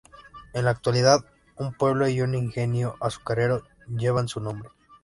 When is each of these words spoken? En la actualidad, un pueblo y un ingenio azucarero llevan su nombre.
En 0.53 0.65
la 0.65 0.71
actualidad, 0.71 1.19
un 1.57 1.75
pueblo 1.75 2.07
y 2.09 2.21
un 2.21 2.33
ingenio 2.33 2.95
azucarero 2.99 3.61
llevan 3.87 4.27
su 4.27 4.39
nombre. 4.39 4.69